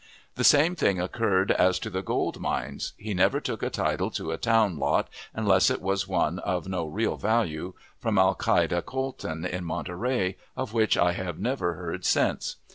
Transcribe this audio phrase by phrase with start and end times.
[0.33, 2.93] The same thing occurred as to the gold mines.
[2.97, 6.87] He never took a title to a town lot, unless it was one, of no
[6.87, 12.55] real value, from Alcalde Colton, in Monterey, of which I have never heard since.